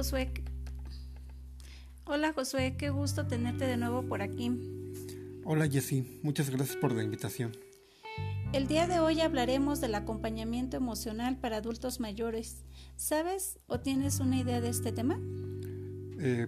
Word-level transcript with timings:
Josué. 0.00 0.32
Hola 2.06 2.32
Josué, 2.32 2.74
qué 2.78 2.88
gusto 2.88 3.26
tenerte 3.26 3.66
de 3.66 3.76
nuevo 3.76 4.02
por 4.02 4.22
aquí. 4.22 4.50
Hola 5.44 5.68
Jessy, 5.68 6.18
muchas 6.22 6.48
gracias 6.48 6.78
por 6.78 6.92
la 6.92 7.02
invitación. 7.02 7.52
El 8.54 8.66
día 8.66 8.86
de 8.86 8.98
hoy 8.98 9.20
hablaremos 9.20 9.82
del 9.82 9.94
acompañamiento 9.94 10.78
emocional 10.78 11.36
para 11.36 11.58
adultos 11.58 12.00
mayores. 12.00 12.64
¿Sabes 12.96 13.58
o 13.66 13.80
tienes 13.80 14.20
una 14.20 14.38
idea 14.40 14.62
de 14.62 14.70
este 14.70 14.90
tema? 14.90 15.20
Eh, 16.18 16.46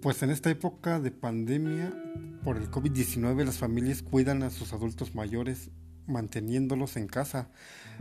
pues 0.00 0.20
en 0.24 0.30
esta 0.30 0.50
época 0.50 0.98
de 0.98 1.12
pandemia 1.12 1.94
por 2.42 2.56
el 2.56 2.68
COVID-19 2.68 3.44
las 3.44 3.58
familias 3.58 4.02
cuidan 4.02 4.42
a 4.42 4.50
sus 4.50 4.72
adultos 4.72 5.14
mayores 5.14 5.70
manteniéndolos 6.06 6.96
en 6.96 7.06
casa. 7.06 7.48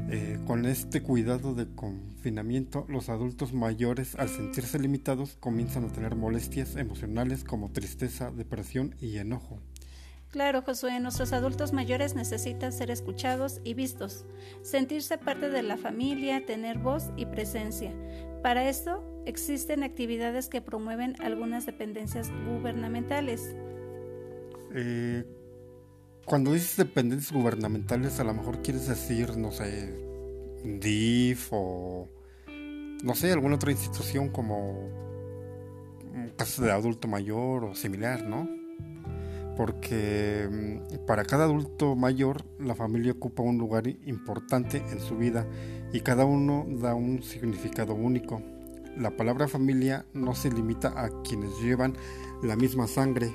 Eh, 0.10 0.40
con 0.48 0.66
este 0.66 1.02
cuidado 1.02 1.54
de 1.54 1.68
confinamiento, 1.76 2.86
los 2.90 3.10
adultos 3.10 3.54
mayores, 3.54 4.16
al 4.16 4.30
sentirse 4.30 4.80
limitados, 4.80 5.38
comienzan 5.40 5.86
a 5.86 5.92
tener 5.92 6.16
molestias 6.16 6.76
emocionales 6.76 7.44
como 7.44 7.72
tristeza, 7.72 8.32
depresión 8.32 8.96
y 9.00 9.18
enojo. 9.18 9.60
Claro, 10.32 10.62
Josué, 10.62 10.98
nuestros 11.02 11.34
adultos 11.34 11.74
mayores 11.74 12.16
necesitan 12.16 12.72
ser 12.72 12.90
escuchados 12.90 13.60
y 13.66 13.74
vistos, 13.74 14.26
sentirse 14.62 15.18
parte 15.18 15.50
de 15.50 15.62
la 15.62 15.76
familia, 15.76 16.46
tener 16.46 16.78
voz 16.78 17.12
y 17.18 17.26
presencia. 17.26 17.94
Para 18.42 18.70
esto, 18.70 19.04
existen 19.26 19.84
actividades 19.84 20.48
que 20.48 20.62
promueven 20.62 21.16
algunas 21.22 21.66
dependencias 21.66 22.32
gubernamentales. 22.48 23.56
Eh, 24.74 25.26
cuando 26.26 26.54
dices 26.54 26.78
dependencias 26.78 27.32
gubernamentales, 27.32 28.20
a 28.20 28.24
lo 28.24 28.34
mejor 28.34 28.62
quieres 28.62 28.88
decir, 28.88 29.38
no 29.38 29.52
sé, 29.52 29.94
DIF 30.64 31.50
o 31.52 32.08
no 33.04 33.16
sé, 33.16 33.32
alguna 33.32 33.56
otra 33.56 33.72
institución 33.72 34.30
como 34.30 34.90
casa 36.36 36.64
de 36.64 36.72
adulto 36.72 37.08
mayor 37.08 37.64
o 37.66 37.76
similar, 37.76 38.24
¿no? 38.24 38.48
Porque 39.58 40.48
mm, 40.50 41.06
para 41.06 41.26
cada 41.26 41.46
adulto 41.46 41.96
mayor 41.96 42.46
la 42.60 42.76
familia 42.76 43.12
ocupa 43.12 43.44
un 43.44 43.58
lugar 43.58 43.88
importante 43.88 44.84
en 44.92 45.00
su 45.00 45.18
vida 45.18 45.46
y 45.94 46.02
cada 46.02 46.26
uno 46.26 46.66
da 46.68 46.94
un 46.94 47.24
significado 47.24 47.94
único. 47.94 48.42
La 48.98 49.12
palabra 49.12 49.48
familia 49.48 50.06
no 50.14 50.36
se 50.36 50.52
limita 50.52 50.94
a 50.96 51.10
quienes 51.24 51.52
llevan 51.62 51.96
la 52.44 52.56
misma 52.56 52.88
sangre, 52.88 53.32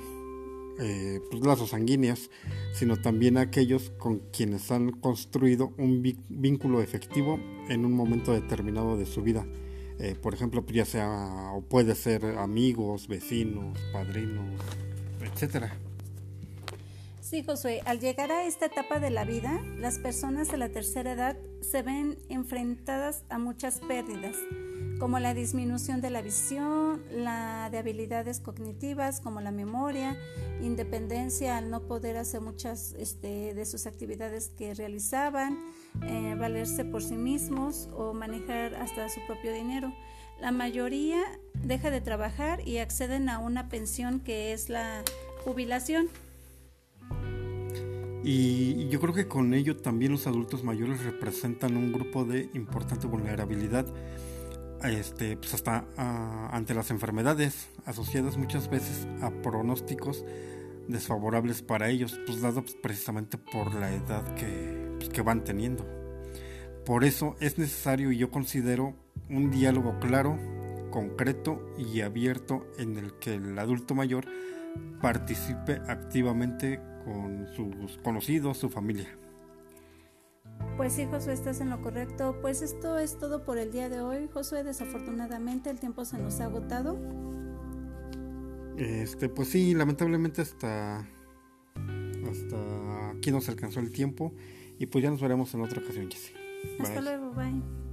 eh, 0.79 1.19
pues, 1.29 1.43
lazos 1.43 1.71
sanguíneos, 1.71 2.29
sino 2.73 2.97
también 2.97 3.37
aquellos 3.37 3.91
con 3.97 4.19
quienes 4.31 4.71
han 4.71 4.91
construido 4.91 5.73
un 5.77 6.03
vínculo 6.29 6.81
efectivo 6.81 7.39
en 7.69 7.85
un 7.85 7.93
momento 7.93 8.33
determinado 8.33 8.97
de 8.97 9.05
su 9.05 9.21
vida. 9.21 9.45
Eh, 9.99 10.15
por 10.21 10.33
ejemplo, 10.33 10.63
ya 10.67 10.85
sea 10.85 11.51
o 11.53 11.61
puede 11.61 11.95
ser 11.95 12.23
amigos, 12.37 13.07
vecinos, 13.07 13.77
padrinos, 13.91 14.53
etcétera. 15.21 15.75
Sí, 17.29 17.43
Josué, 17.43 17.81
al 17.83 17.99
llegar 17.99 18.31
a 18.31 18.45
esta 18.45 18.67
etapa 18.67 19.01
de 19.01 19.09
la 19.09 19.25
vida, 19.25 19.61
las 19.77 19.99
personas 19.99 20.49
de 20.49 20.55
la 20.55 20.69
tercera 20.69 21.11
edad 21.11 21.35
se 21.59 21.81
ven 21.81 22.17
enfrentadas 22.29 23.25
a 23.27 23.37
muchas 23.37 23.81
pérdidas 23.81 24.37
como 24.97 25.19
la 25.19 25.33
disminución 25.33 25.99
de 25.99 26.09
la 26.09 26.21
visión, 26.21 27.03
la 27.11 27.67
de 27.69 27.79
habilidades 27.79 28.39
cognitivas 28.39 29.19
como 29.19 29.41
la 29.41 29.51
memoria, 29.51 30.17
independencia 30.61 31.57
al 31.57 31.69
no 31.69 31.81
poder 31.81 32.15
hacer 32.15 32.39
muchas 32.39 32.95
este, 32.97 33.53
de 33.53 33.65
sus 33.65 33.87
actividades 33.87 34.47
que 34.57 34.73
realizaban, 34.73 35.59
eh, 36.03 36.33
valerse 36.39 36.85
por 36.85 37.03
sí 37.03 37.15
mismos 37.15 37.89
o 37.93 38.13
manejar 38.13 38.73
hasta 38.75 39.09
su 39.09 39.19
propio 39.27 39.51
dinero. 39.51 39.93
La 40.39 40.51
mayoría 40.51 41.21
deja 41.55 41.91
de 41.91 41.99
trabajar 41.99 42.65
y 42.65 42.77
acceden 42.77 43.27
a 43.27 43.39
una 43.39 43.67
pensión 43.67 44.21
que 44.21 44.53
es 44.53 44.69
la 44.69 45.03
jubilación. 45.43 46.07
Y 48.23 48.87
yo 48.89 48.99
creo 48.99 49.13
que 49.13 49.27
con 49.27 49.53
ello 49.53 49.77
también 49.77 50.11
los 50.11 50.27
adultos 50.27 50.63
mayores 50.63 51.03
representan 51.03 51.77
un 51.77 51.91
grupo 51.93 52.25
de 52.25 52.49
importante 52.53 53.07
vulnerabilidad 53.07 53.85
este, 54.83 55.37
pues 55.37 55.53
hasta 55.53 55.85
ah, 55.97 56.49
ante 56.51 56.73
las 56.73 56.91
enfermedades 56.91 57.69
asociadas 57.85 58.37
muchas 58.37 58.69
veces 58.69 59.07
a 59.21 59.31
pronósticos 59.41 60.23
desfavorables 60.87 61.61
para 61.61 61.89
ellos, 61.89 62.19
pues 62.25 62.41
dado 62.41 62.63
precisamente 62.81 63.37
por 63.37 63.73
la 63.73 63.93
edad 63.93 64.35
que, 64.35 64.95
pues, 64.97 65.09
que 65.09 65.21
van 65.21 65.43
teniendo. 65.43 65.85
Por 66.85 67.03
eso 67.03 67.35
es 67.41 67.57
necesario 67.57 68.11
y 68.11 68.17
yo 68.17 68.31
considero 68.31 68.93
un 69.29 69.51
diálogo 69.51 69.99
claro, 69.99 70.37
concreto 70.91 71.75
y 71.77 72.01
abierto 72.01 72.65
en 72.77 72.97
el 72.97 73.13
que 73.19 73.35
el 73.35 73.59
adulto 73.59 73.93
mayor 73.93 74.25
participe 75.01 75.81
activamente 75.87 76.79
con 77.07 77.47
sus 77.55 77.97
conocidos, 77.99 78.57
su 78.57 78.69
familia. 78.69 79.07
Pues 80.75 80.93
sí, 80.93 81.05
Josué, 81.09 81.33
estás 81.33 81.61
en 81.61 81.69
lo 81.69 81.81
correcto. 81.81 82.37
Pues 82.41 82.61
esto 82.61 82.97
es 82.99 83.17
todo 83.17 83.43
por 83.43 83.57
el 83.57 83.71
día 83.71 83.89
de 83.89 84.01
hoy, 84.01 84.27
Josué. 84.31 84.63
Desafortunadamente 84.63 85.69
el 85.69 85.79
tiempo 85.79 86.05
se 86.05 86.17
nos 86.17 86.39
ha 86.41 86.45
agotado. 86.45 86.97
Este, 88.77 89.29
pues 89.29 89.49
sí, 89.49 89.73
lamentablemente 89.73 90.41
hasta 90.41 91.07
hasta 92.29 93.11
aquí 93.11 93.31
nos 93.31 93.47
alcanzó 93.49 93.79
el 93.79 93.91
tiempo 93.91 94.33
y 94.77 94.85
pues 94.85 95.03
ya 95.03 95.09
nos 95.09 95.21
veremos 95.21 95.53
en 95.53 95.61
otra 95.61 95.81
ocasión, 95.81 96.11
Jessy. 96.11 96.33
Hasta 96.79 97.01
luego, 97.01 97.31
bye. 97.31 97.86